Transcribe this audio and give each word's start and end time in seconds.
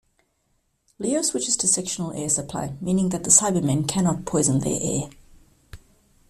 Leo 0.97 1.21
switches 1.21 1.55
to 1.57 1.67
sectional 1.67 2.11
air 2.13 2.27
supply, 2.27 2.73
meaning 2.81 3.09
that 3.09 3.23
the 3.23 3.29
Cybermen 3.29 3.87
cannot 3.87 4.25
poison 4.25 4.57
their 4.57 4.79
air. 4.81 5.11